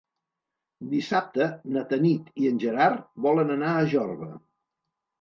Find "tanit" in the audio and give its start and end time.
1.93-2.33